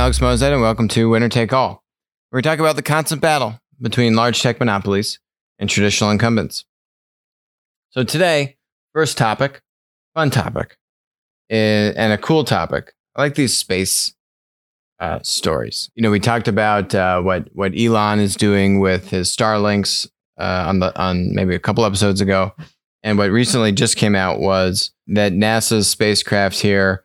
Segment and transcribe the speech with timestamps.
[0.00, 1.84] Alex Moazed, and welcome to Winner Take All.
[2.32, 5.20] we talk about the constant battle between large tech monopolies
[5.58, 6.64] and traditional incumbents.
[7.90, 8.56] So today,
[8.94, 9.60] first topic,
[10.14, 10.78] fun topic,
[11.50, 12.94] eh, and a cool topic.
[13.14, 14.14] I like these space
[15.00, 15.90] uh, stories.
[15.94, 20.08] You know, we talked about uh, what what Elon is doing with his Starlinks
[20.38, 22.54] uh, on the on maybe a couple episodes ago,
[23.02, 27.04] and what recently just came out was that NASA's spacecraft here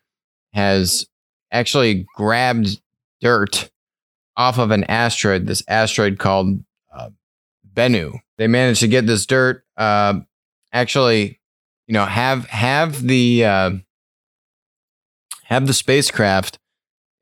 [0.53, 1.05] has
[1.51, 2.79] actually grabbed
[3.25, 3.71] dirt
[4.37, 5.47] off of an asteroid.
[5.47, 6.63] This asteroid called
[6.95, 7.09] uh,
[7.73, 8.19] Bennu.
[8.37, 9.63] They managed to get this dirt.
[9.75, 10.19] Uh,
[10.71, 11.39] actually,
[11.87, 13.71] you know, have have the uh,
[15.45, 16.59] have the spacecraft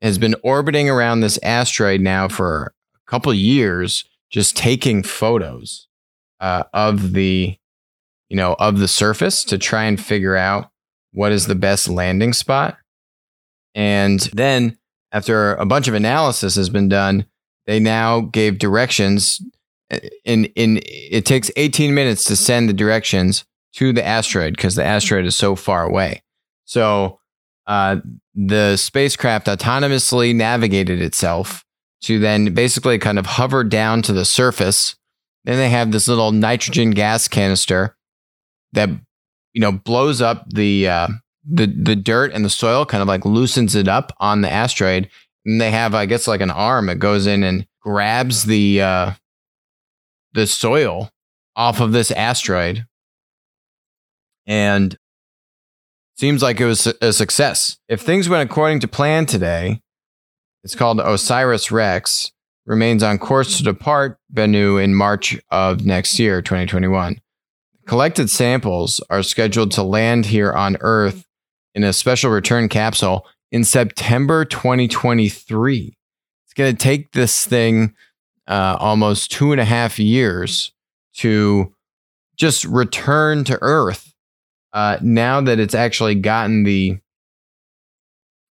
[0.02, 5.88] has been orbiting around this asteroid now for a couple years, just taking photos
[6.40, 7.56] uh, of the
[8.28, 10.70] you know of the surface to try and figure out
[11.12, 12.76] what is the best landing spot.
[13.74, 14.76] And then
[15.14, 17.24] after a bunch of analysis has been done,
[17.66, 19.40] they now gave directions.
[20.24, 24.84] In in it takes 18 minutes to send the directions to the asteroid because the
[24.84, 26.22] asteroid is so far away.
[26.64, 27.20] So
[27.66, 27.98] uh,
[28.34, 31.64] the spacecraft autonomously navigated itself
[32.02, 34.96] to then basically kind of hover down to the surface.
[35.44, 37.96] Then they have this little nitrogen gas canister
[38.72, 38.88] that
[39.52, 41.08] you know blows up the uh,
[41.46, 45.08] the the dirt and the soil kind of like loosens it up on the asteroid
[45.44, 49.12] and they have i guess like an arm that goes in and grabs the uh
[50.34, 51.10] the soil
[51.56, 52.86] off of this asteroid.
[54.46, 54.98] And
[56.16, 57.78] seems like it was a success.
[57.88, 59.80] If things went according to plan today
[60.62, 62.32] it's called OSIRIS-REx
[62.64, 67.20] remains on course to depart bennu in march of next year 2021
[67.86, 71.26] collected samples are scheduled to land here on earth
[71.74, 75.96] in a special return capsule in September 2023.
[76.44, 77.94] It's going to take this thing
[78.46, 80.72] uh, almost two and a half years
[81.14, 81.72] to
[82.36, 84.12] just return to Earth.
[84.72, 86.98] Uh, now that it's actually gotten the,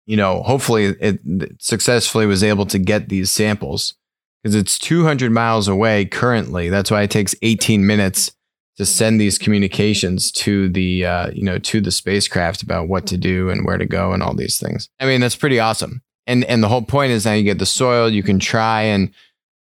[0.06, 1.20] you know, hopefully it
[1.60, 3.96] successfully was able to get these samples
[4.42, 6.70] because it's 200 miles away currently.
[6.70, 8.32] That's why it takes 18 minutes
[8.78, 13.18] to send these communications to the uh, you know to the spacecraft about what to
[13.18, 14.90] do and where to go and all these things.
[15.00, 16.02] I mean, that's pretty awesome.
[16.26, 19.12] And and the whole point is now you get the soil, you can try and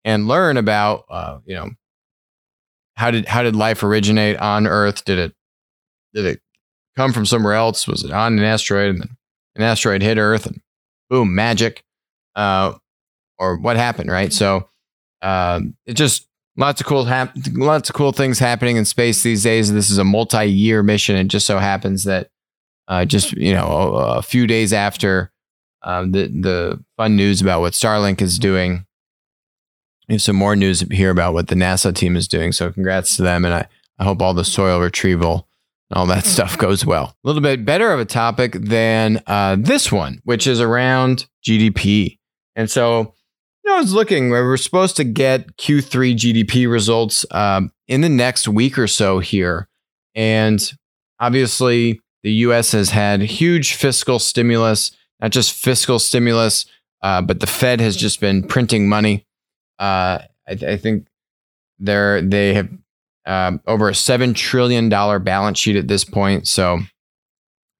[0.05, 1.71] and learn about uh, you know
[2.95, 5.03] how did how did life originate on Earth?
[5.05, 5.33] Did it
[6.13, 6.41] did it
[6.95, 7.87] come from somewhere else?
[7.87, 9.09] Was it on an asteroid and
[9.55, 10.61] an asteroid hit Earth and
[11.09, 11.83] boom, magic?
[12.35, 12.73] Uh,
[13.37, 14.31] or what happened, right?
[14.31, 14.69] So
[15.21, 16.27] um, it just
[16.61, 19.73] Lots of cool, hap- lots of cool things happening in space these days.
[19.73, 21.15] This is a multi-year mission.
[21.15, 22.29] It just so happens that
[22.87, 25.31] uh, just you know a, a few days after
[25.81, 28.85] um, the the fun news about what Starlink is doing,
[30.07, 32.51] we have some more news here about what the NASA team is doing.
[32.51, 33.67] So congrats to them, and I,
[33.97, 35.47] I hope all the soil retrieval
[35.89, 37.15] and all that stuff goes well.
[37.23, 42.19] A little bit better of a topic than uh, this one, which is around GDP,
[42.55, 43.15] and so
[43.65, 44.29] know, I was looking.
[44.29, 49.67] We're supposed to get Q3 GDP results um, in the next week or so here,
[50.15, 50.71] and
[51.19, 52.71] obviously the U.S.
[52.71, 54.91] has had huge fiscal stimulus.
[55.19, 56.65] Not just fiscal stimulus,
[57.03, 59.27] uh, but the Fed has just been printing money.
[59.77, 61.07] Uh, I, I, think
[61.77, 62.69] they're they have
[63.25, 66.47] um, over a seven trillion dollar balance sheet at this point.
[66.47, 66.79] So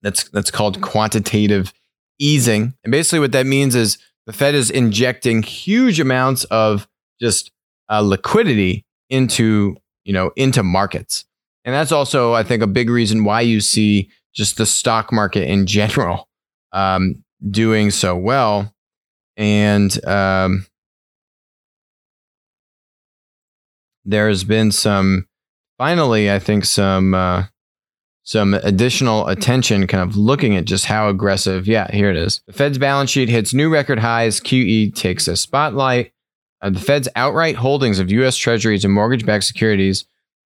[0.04, 1.74] that's that's called quantitative
[2.20, 6.88] easing, and basically what that means is the Fed is injecting huge amounts of
[7.20, 7.52] just
[7.90, 11.26] uh, liquidity into you know into markets,
[11.66, 15.48] and that's also I think a big reason why you see just the stock market
[15.50, 16.28] in general
[16.72, 18.74] um, doing so well,
[19.38, 20.66] and um,
[24.06, 25.28] there's been some
[25.78, 27.46] finally I think some uh,
[28.24, 31.68] some additional attention, kind of looking at just how aggressive.
[31.68, 32.42] Yeah, here it is.
[32.48, 34.40] The Fed's balance sheet hits new record highs.
[34.40, 36.12] QE takes a spotlight.
[36.62, 38.38] Uh, the Fed's outright holdings of U.S.
[38.38, 40.06] Treasuries and mortgage-backed securities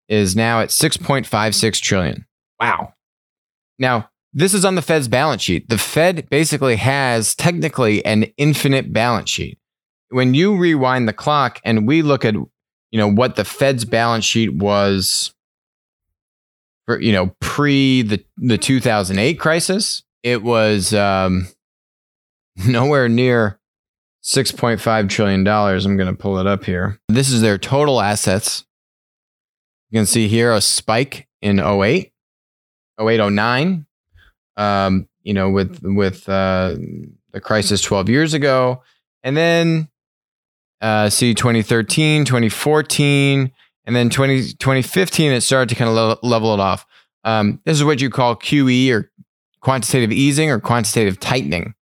[0.09, 2.27] is now at 6.56 trillion.
[2.59, 2.95] Wow.
[3.79, 5.69] Now, this is on the Fed's balance sheet.
[5.69, 9.59] The Fed basically has technically an infinite balance sheet.
[10.11, 12.49] When you rewind the clock and we look at, you
[12.99, 15.35] know, what the Fed's balance sheet was
[16.97, 21.49] you know, pre the, the 2008 crisis, it was um,
[22.67, 23.59] nowhere near
[24.25, 25.47] $6.5 trillion.
[25.47, 26.99] I'm going to pull it up here.
[27.09, 28.65] This is their total assets.
[29.91, 32.13] You can see here a spike in 08,
[33.01, 33.87] 08, 09.
[34.57, 36.75] Um, you know, with with uh,
[37.33, 38.83] the crisis 12 years ago,
[39.23, 39.89] And then
[40.81, 43.53] uh, see 2013, 2014,
[43.89, 46.85] and then 20, 2015, it started to kind of le- level it off.
[47.25, 49.11] Um, this is what you call QE or
[49.63, 51.75] quantitative easing or quantitative tightening.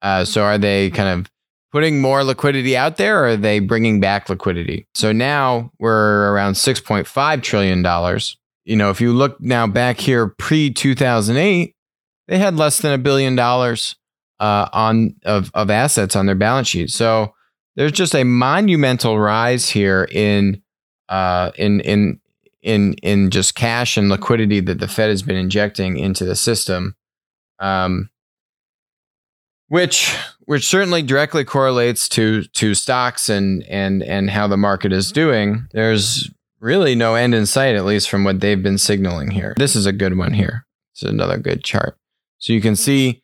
[0.00, 1.30] Uh, so are they kind of
[1.72, 4.86] putting more liquidity out there or are they bringing back liquidity?
[4.94, 8.20] So now we're around $6.5 trillion.
[8.64, 11.74] You know, if you look now back here pre 2008,
[12.28, 13.96] they had less than a billion dollars
[14.38, 16.90] uh, on of, of assets on their balance sheet.
[16.90, 17.34] So
[17.74, 20.62] there's just a monumental rise here in
[21.10, 22.20] uh, in in
[22.62, 26.96] in in just cash and liquidity that the Fed has been injecting into the system,
[27.58, 28.08] um,
[29.68, 35.12] which which certainly directly correlates to to stocks and and and how the market is
[35.12, 35.66] doing.
[35.72, 36.30] There's
[36.60, 39.54] really no end in sight, at least from what they've been signaling here.
[39.56, 40.66] This is a good one here.
[40.92, 41.96] It's another good chart.
[42.38, 43.22] So you can see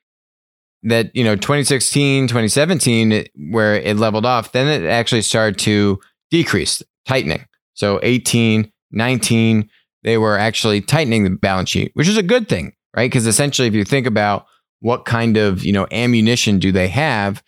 [0.83, 5.99] that you know 2016 2017 where it leveled off then it actually started to
[6.31, 7.47] decrease tightening
[7.77, 9.71] so 18 19
[10.03, 13.69] they were actually tightening the balance sheet which is a good thing right because essentially
[13.69, 14.47] if you think about
[14.81, 17.43] what kind of you know ammunition do they have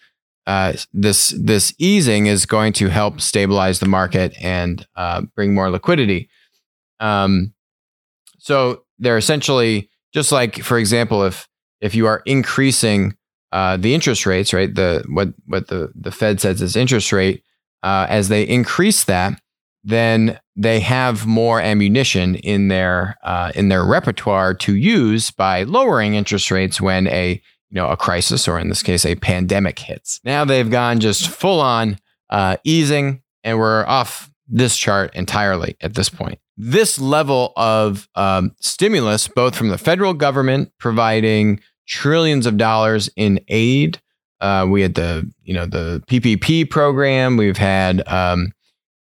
[0.47, 5.71] uh, this this easing is going to help stabilize the market and uh, bring more
[5.71, 6.31] liquidity
[7.01, 7.53] um,
[8.39, 11.49] so they're essentially just like for example if
[11.81, 13.15] if you are increasing
[13.53, 14.75] uh, the interest rates, right?
[14.75, 17.43] The what what the the Fed says is interest rate.
[17.83, 19.41] Uh, as they increase that,
[19.89, 26.15] then they have more ammunition in their uh, in their repertoire to use by lowering
[26.15, 27.41] interest rates when a
[27.71, 30.21] you know a crisis or in this case a pandemic hits.
[30.25, 31.99] Now they've gone just full on
[32.29, 36.39] uh, easing, and we're off this chart entirely at this point.
[36.59, 43.41] This level of um, stimulus, both from the federal government providing trillions of dollars in
[43.49, 44.03] aid.
[44.41, 47.39] Uh, we had the you know the PPP program.
[47.39, 48.53] We've had um,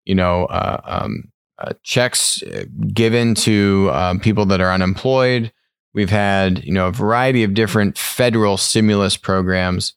[0.08, 2.64] you know uh, um, uh, checks uh,
[2.94, 5.52] given to um, people that are unemployed.
[5.94, 9.94] We've had you know a variety of different federal stimulus programs,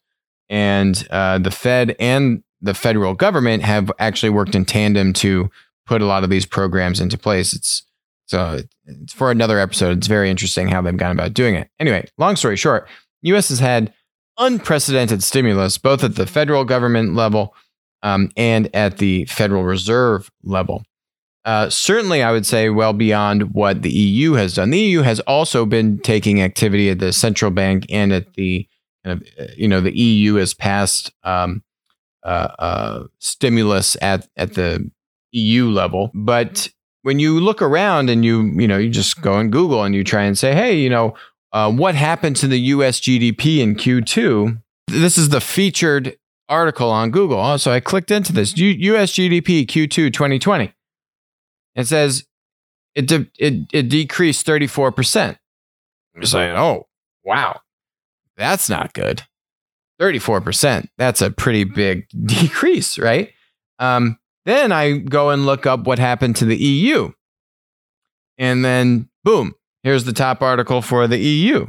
[0.49, 5.49] and uh, the Fed and the federal government have actually worked in tandem to
[5.87, 7.53] put a lot of these programs into place.
[7.53, 7.83] It's
[8.25, 9.97] so it's for another episode.
[9.97, 11.69] It's very interesting how they've gone about doing it.
[11.79, 12.87] Anyway, long story short,
[13.23, 13.49] U.S.
[13.49, 13.93] has had
[14.37, 17.53] unprecedented stimulus both at the federal government level
[18.03, 20.83] um, and at the Federal Reserve level.
[21.43, 24.69] Uh, certainly, I would say well beyond what the EU has done.
[24.69, 28.67] The EU has also been taking activity at the central bank and at the
[29.03, 31.63] kind of, uh, you know, the EU has passed um,
[32.23, 34.91] uh, uh, stimulus at at the
[35.31, 36.69] EU level, but
[37.03, 40.03] when you look around and you you know you just go on Google and you
[40.03, 41.15] try and say, hey, you know,
[41.53, 42.99] uh, what happened to the U.S.
[42.99, 44.61] GDP in Q2?
[44.87, 46.15] This is the featured
[46.51, 47.39] article on Google.
[47.39, 49.13] Oh, so I clicked into this U- U.S.
[49.13, 50.73] GDP Q2 2020.
[51.75, 52.25] It says
[52.93, 55.37] it de- it it decreased 34 percent.
[56.13, 56.87] I'm just like, oh
[57.23, 57.61] wow,
[58.37, 59.23] that's not good.
[59.99, 60.89] 34 percent.
[60.97, 63.31] That's a pretty big decrease, right?
[63.79, 67.11] Um, then I go and look up what happened to the EU.
[68.37, 71.67] And then, boom, here's the top article for the EU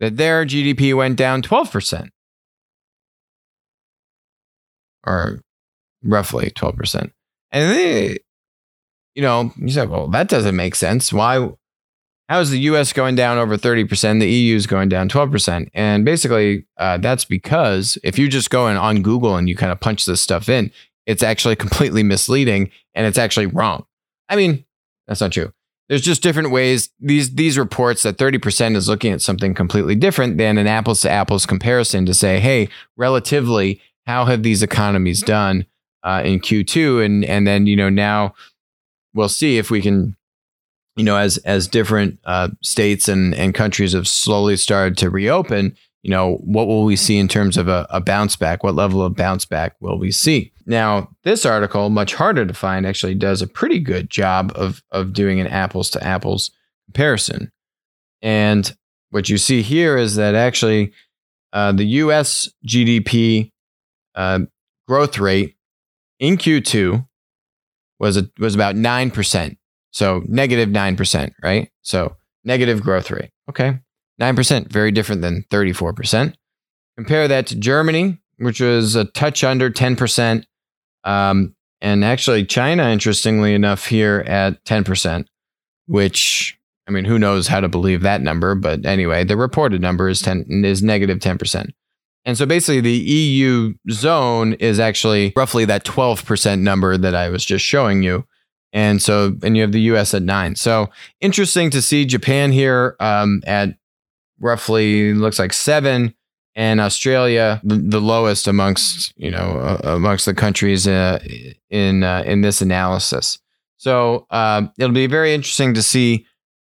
[0.00, 2.08] that their GDP went down 12%,
[5.06, 5.40] or
[6.02, 7.10] roughly 12%.
[7.52, 8.18] And they,
[9.14, 11.12] you know, you said, well, that doesn't make sense.
[11.12, 11.50] Why?
[12.28, 14.20] How is the US going down over 30%?
[14.20, 15.68] The EU is going down 12%.
[15.74, 19.72] And basically, uh, that's because if you just go in on Google and you kind
[19.72, 20.70] of punch this stuff in,
[21.06, 23.84] it's actually completely misleading and it's actually wrong.
[24.28, 24.64] I mean,
[25.08, 25.52] that's not true.
[25.90, 26.88] There's just different ways.
[27.00, 31.10] These these reports that 30% is looking at something completely different than an apples to
[31.10, 35.66] apples comparison to say, hey, relatively, how have these economies done
[36.04, 37.04] uh, in Q2?
[37.04, 38.34] And and then you know now
[39.14, 40.16] we'll see if we can
[40.96, 45.76] you know, as as different uh, states and and countries have slowly started to reopen,
[46.02, 48.62] you know, what will we see in terms of a, a bounce back?
[48.62, 50.52] What level of bounce back will we see?
[50.70, 55.12] Now, this article, much harder to find, actually does a pretty good job of of
[55.12, 56.50] doing an apples to apples
[56.86, 57.50] comparison.
[58.22, 58.74] And
[59.10, 60.92] what you see here is that actually
[61.52, 62.48] uh, the U.S.
[62.66, 63.50] GDP
[64.14, 64.40] uh,
[64.86, 65.56] growth rate
[66.20, 67.06] in Q2
[67.98, 69.58] was a, was about nine percent
[69.90, 71.70] so negative 9%, right?
[71.82, 73.30] So negative growth rate.
[73.48, 73.78] Okay.
[74.20, 76.34] 9%, very different than 34%.
[76.96, 80.44] Compare that to Germany, which was a touch under 10%.
[81.04, 85.26] Um, and actually, China, interestingly enough, here at 10%,
[85.86, 88.54] which, I mean, who knows how to believe that number.
[88.54, 91.70] But anyway, the reported number is 10 is negative 10%.
[92.26, 97.44] And so basically, the EU zone is actually roughly that 12% number that I was
[97.44, 98.26] just showing you.
[98.72, 100.54] And so, and you have the US at nine.
[100.54, 100.90] So
[101.20, 103.70] interesting to see Japan here um, at
[104.38, 106.14] roughly looks like seven,
[106.54, 111.18] and Australia the, the lowest amongst you know uh, amongst the countries uh,
[111.70, 113.38] in uh, in this analysis.
[113.76, 116.26] So um, it'll be very interesting to see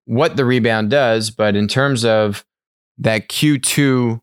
[0.06, 1.30] what the rebound does.
[1.30, 2.44] But in terms of
[2.98, 4.20] that Q2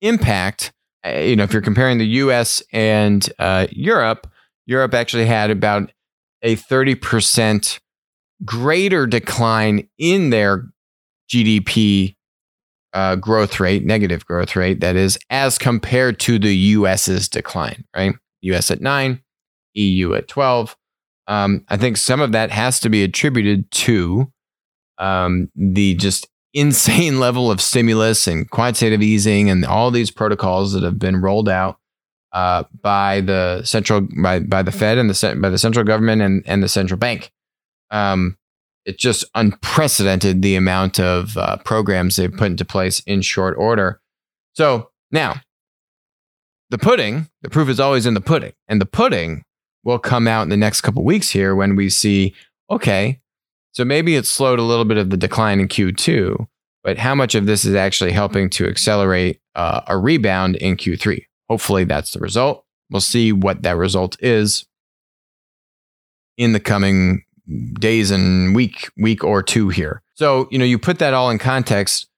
[0.00, 0.72] impact,
[1.06, 2.62] uh, you know, if you're comparing the U.S.
[2.72, 4.26] and uh, Europe,
[4.66, 5.92] Europe actually had about
[6.42, 7.78] a 30%
[8.44, 10.66] greater decline in their
[11.30, 12.16] GDP
[12.94, 18.14] uh, growth rate, negative growth rate, that is, as compared to the US's decline, right?
[18.42, 19.20] US at nine,
[19.74, 20.76] EU at 12.
[21.26, 24.30] Um, I think some of that has to be attributed to
[24.98, 30.82] um, the just insane level of stimulus and quantitative easing and all these protocols that
[30.82, 31.78] have been rolled out
[32.32, 36.42] uh, by the central by, by the Fed and the by the central government and,
[36.46, 37.32] and the central bank.
[37.90, 38.36] Um,
[38.84, 44.00] it's just unprecedented the amount of uh, programs they've put into place in short order.
[44.54, 45.36] So now,
[46.70, 49.44] the pudding, the proof is always in the pudding, and the pudding
[49.84, 52.34] will come out in the next couple weeks here when we see,
[52.70, 53.20] okay,
[53.72, 56.46] so maybe it slowed a little bit of the decline in Q2,
[56.82, 61.24] but how much of this is actually helping to accelerate uh, a rebound in Q3?
[61.48, 62.64] Hopefully, that's the result.
[62.90, 64.66] We'll see what that result is
[66.36, 67.23] in the coming
[67.74, 70.02] days and week week or two here.
[70.14, 72.08] So you know you put that all in context.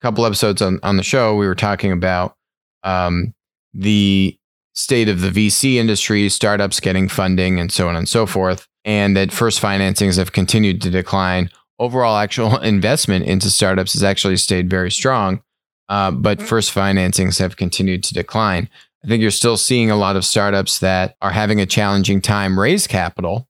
[0.00, 2.36] A couple episodes on on the show, we were talking about
[2.82, 3.34] um,
[3.74, 4.38] the
[4.74, 9.16] state of the VC industry, startups getting funding, and so on and so forth, and
[9.16, 11.50] that first financings have continued to decline.
[11.78, 15.42] Overall, actual investment into startups has actually stayed very strong,
[15.88, 18.68] uh, but first financings have continued to decline.
[19.04, 22.58] I think you're still seeing a lot of startups that are having a challenging time
[22.58, 23.48] raise capital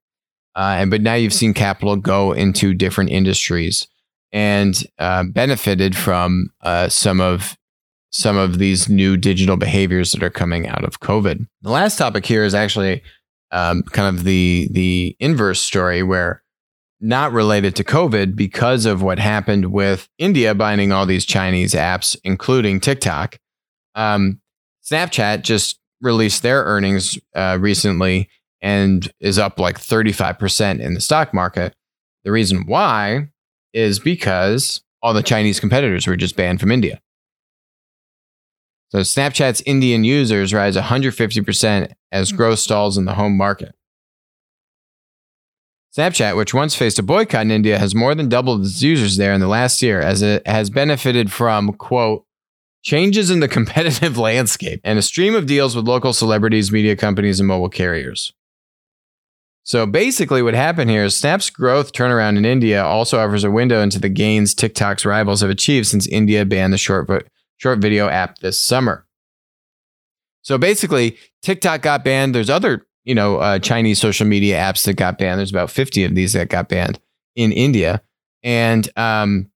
[0.56, 3.86] uh, and but now you've seen capital go into different industries
[4.32, 7.56] and uh, benefited from uh, some of
[8.10, 11.46] some of these new digital behaviors that are coming out of COVID.
[11.60, 13.02] The last topic here is actually
[13.50, 16.42] um, kind of the the inverse story where
[16.98, 22.16] not related to COVID because of what happened with India binding all these Chinese apps,
[22.24, 23.38] including TikTok.
[23.94, 24.40] Um,
[24.82, 28.30] Snapchat just released their earnings uh, recently
[28.66, 31.72] and is up like 35% in the stock market.
[32.24, 33.28] The reason why
[33.72, 37.00] is because all the Chinese competitors were just banned from India.
[38.88, 42.36] So Snapchat's Indian users rise 150% as hmm.
[42.36, 43.72] growth stalls in the home market.
[45.96, 49.32] Snapchat, which once faced a boycott in India, has more than doubled its users there
[49.32, 52.24] in the last year as it has benefited from, quote,
[52.82, 57.38] changes in the competitive landscape and a stream of deals with local celebrities, media companies,
[57.38, 58.32] and mobile carriers.
[59.66, 63.82] So basically, what happened here is Snap's growth turnaround in India also offers a window
[63.82, 68.38] into the gains TikTok's rivals have achieved since India banned the short, short video app
[68.38, 69.04] this summer.
[70.42, 72.32] So basically, TikTok got banned.
[72.32, 75.40] There's other, you know, uh, Chinese social media apps that got banned.
[75.40, 77.00] There's about 50 of these that got banned
[77.34, 78.02] in India,
[78.44, 79.50] and um,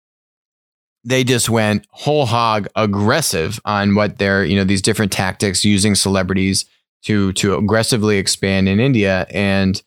[1.05, 5.95] they just went whole hog aggressive on what they're, you know, these different tactics using
[5.95, 6.65] celebrities
[7.05, 9.81] to to aggressively expand in India and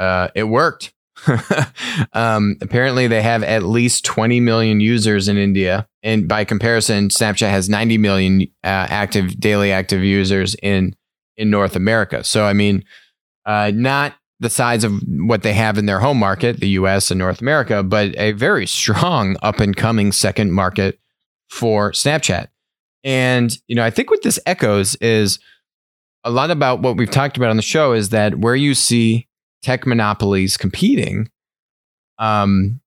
[0.00, 0.92] uh, it worked.
[2.14, 5.86] um, apparently, they have at least 20 million users in India.
[6.02, 10.96] And by comparison, Snapchat has 90 million uh, active daily active users in
[11.36, 12.24] in North America.
[12.24, 12.84] So, I mean,
[13.46, 17.18] uh, not the size of what they have in their home market, the US and
[17.18, 20.98] North America, but a very strong up and coming second market
[21.48, 22.48] for Snapchat.
[23.04, 25.38] And, you know, I think what this echoes is
[26.24, 29.26] a lot about what we've talked about on the show is that where you see
[29.62, 31.28] tech monopolies competing
[32.18, 32.80] um,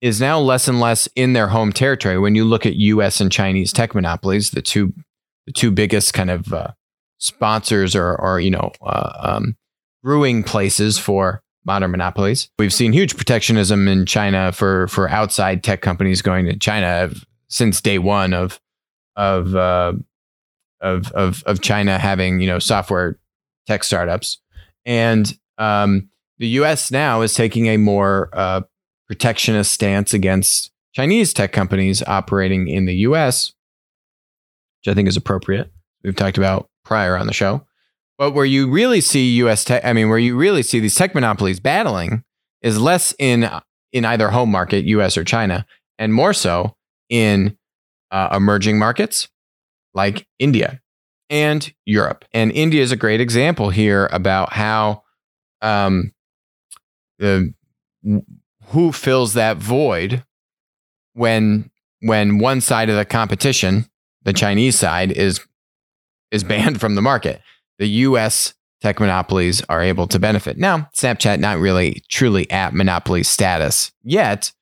[0.00, 2.18] is now less and less in their home territory.
[2.18, 3.20] When you look at U.S.
[3.20, 4.92] and Chinese tech monopolies, the two
[5.46, 6.72] the two biggest kind of uh,
[7.18, 9.56] sponsors or or you know uh, um,
[10.02, 12.48] brewing places for modern monopolies.
[12.58, 17.10] We've seen huge protectionism in China for for outside tech companies going to China
[17.48, 18.60] since day one of
[19.16, 19.92] of uh,
[20.80, 23.18] of of of China having you know software
[23.66, 24.38] tech startups,
[24.86, 26.90] and um, the U.S.
[26.90, 28.62] now is taking a more uh,
[29.06, 33.52] protectionist stance against Chinese tech companies operating in the U.S.,
[34.80, 35.70] which I think is appropriate.
[36.02, 37.66] We've talked about prior on the show.
[38.16, 39.64] But where you really see U.S.
[39.64, 42.24] tech, I mean, where you really see these tech monopolies battling
[42.62, 43.48] is less in
[43.92, 45.16] in either home market, U.S.
[45.16, 45.64] or China,
[45.98, 46.76] and more so
[47.08, 47.56] in
[48.10, 49.28] uh, emerging markets
[49.94, 50.80] like India
[51.30, 52.24] and Europe.
[52.32, 55.02] And India is a great example here about how
[55.62, 56.12] um,
[57.18, 57.52] the
[58.66, 60.24] who fills that void
[61.14, 61.70] when
[62.00, 63.86] when one side of the competition,
[64.22, 65.40] the Chinese side, is
[66.30, 67.40] is banned from the market.
[67.78, 68.54] The U.S.
[68.80, 70.58] tech monopolies are able to benefit.
[70.58, 74.52] Now, Snapchat not really truly at monopoly status yet,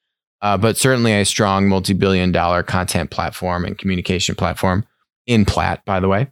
[0.43, 4.87] uh, but certainly a strong multi-billion dollar content platform and communication platform
[5.27, 6.29] in Plat, by the way,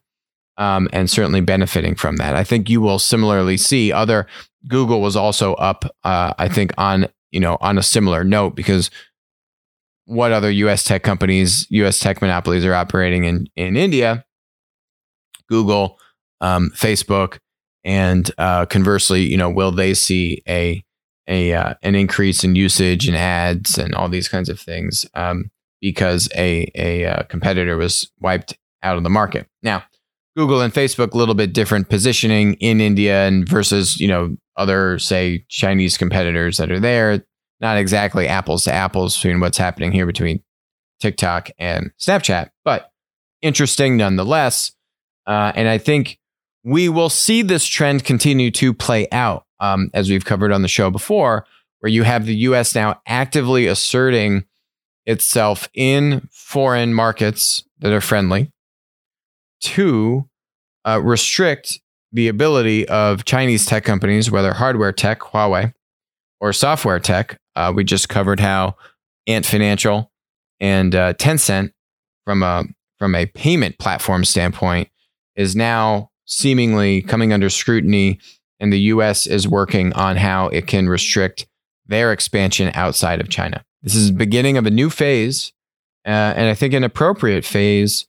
[0.56, 2.36] um, and certainly benefiting from that.
[2.36, 4.26] I think you will similarly see other.
[4.68, 8.90] Google was also up, uh, I think, on you know on a similar note because
[10.06, 10.84] what other U.S.
[10.84, 11.98] tech companies, U.S.
[11.98, 14.24] tech monopolies are operating in in India?
[15.48, 15.98] Google,
[16.40, 17.38] um, Facebook,
[17.84, 20.84] and uh, conversely, you know, will they see a
[21.26, 25.50] a uh, an increase in usage and ads and all these kinds of things um,
[25.80, 29.46] because a a uh, competitor was wiped out of the market.
[29.62, 29.84] Now,
[30.36, 34.98] Google and Facebook a little bit different positioning in India and versus you know other
[34.98, 37.24] say Chinese competitors that are there.
[37.60, 40.42] Not exactly apples to apples between what's happening here between
[41.00, 42.90] TikTok and Snapchat, but
[43.42, 44.72] interesting nonetheless.
[45.26, 46.18] Uh, and I think
[46.64, 50.68] we will see this trend continue to play out um, as we've covered on the
[50.68, 51.46] show before,
[51.80, 54.44] where you have the US now actively asserting
[55.06, 58.50] itself in foreign markets that are friendly
[59.64, 60.28] to
[60.84, 61.80] uh, restrict
[62.12, 65.72] the ability of Chinese tech companies, whether hardware tech, Huawei,
[66.40, 67.38] or software tech.
[67.56, 68.76] Uh, we just covered how
[69.26, 70.10] Ant Financial
[70.60, 71.72] and uh, Tencent,
[72.24, 72.64] from a
[72.98, 74.88] from a payment platform standpoint,
[75.36, 78.18] is now seemingly coming under scrutiny
[78.60, 81.46] and the US is working on how it can restrict
[81.86, 83.64] their expansion outside of China.
[83.82, 85.52] This is the beginning of a new phase,
[86.06, 88.06] uh, and I think an appropriate phase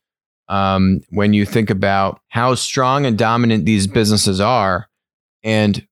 [0.48, 4.88] um, when you think about how strong and dominant these businesses are.
[5.44, 5.88] And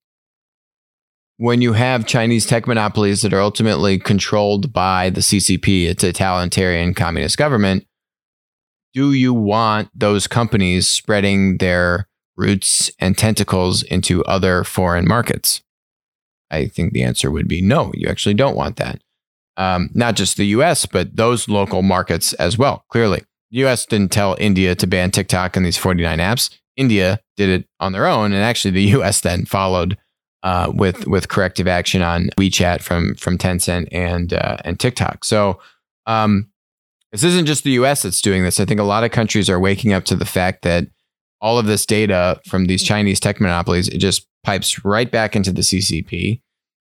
[1.38, 6.14] when you have Chinese tech monopolies that are ultimately controlled by the CCP, it's a
[6.14, 7.86] totalitarian communist government,
[8.94, 15.62] do you want those companies spreading their roots and tentacles into other foreign markets?
[16.52, 19.02] I think the answer would be no, you actually don't want that.
[19.58, 23.24] Um, not just the US, but those local markets as well, clearly.
[23.54, 26.50] US didn't tell India to ban TikTok and these 49 apps.
[26.76, 28.34] India did it on their own.
[28.34, 29.98] And actually, the US then followed
[30.42, 35.24] uh, with, with corrective action on WeChat from, from Tencent and, uh, and TikTok.
[35.24, 35.60] So,
[36.06, 36.50] um,
[37.14, 38.60] this isn't just the US that's doing this.
[38.60, 40.88] I think a lot of countries are waking up to the fact that
[41.40, 45.52] all of this data from these Chinese tech monopolies, it just pipes right back into
[45.52, 46.42] the CCP.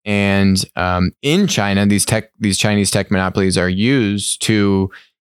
[0.06, 4.89] And um, in China, these tech, these Chinese tech monopolies are used to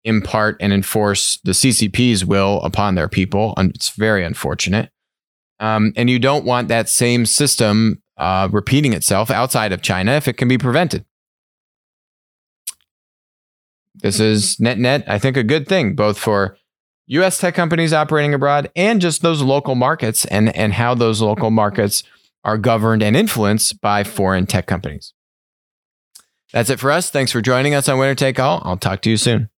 [0.05, 3.55] impart and enforce the CCP's will upon their people.
[3.57, 4.91] And it's very unfortunate.
[5.61, 10.29] Um, and you don't want that same system uh, repeating itself outside of China if
[10.29, 11.05] it can be prevented.
[13.95, 16.57] This is net net, I think, a good thing, both for
[17.09, 21.51] US tech companies operating abroad and just those local markets and, and how those local
[21.51, 22.05] markets
[22.45, 25.15] are governed and influenced by foreign tech companies.
[26.53, 27.11] That's it for us.
[27.11, 28.63] Thanks for joining us on Winner Take All.
[28.65, 29.51] I'll talk to you soon.